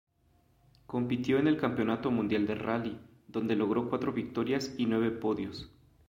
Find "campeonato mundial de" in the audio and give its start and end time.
1.59-2.55